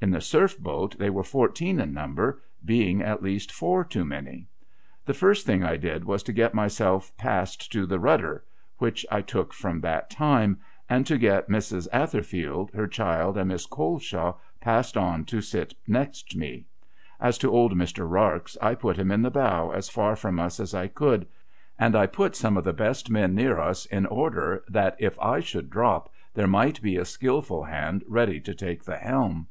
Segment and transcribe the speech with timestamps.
[0.00, 4.46] In the Surf boat thuy were fourteen in number, being at least four too many.
[5.04, 8.22] The first thing I did, was to get myself passed to the ON SHORT ALLOWANCE
[8.78, 11.88] 129 rudder— which I took from that time— and to get Mrs.
[11.92, 16.66] Atherfield, her child, and Miss Coleshaw, passed on to sit next me.
[17.18, 18.08] As to old Mr.
[18.08, 21.26] Rarx, I put him in the bow, as far from us as I could.
[21.76, 25.40] And I put some of the best men near us in order that if I
[25.40, 29.48] should drop there might be a skilful hand ready to take the helm.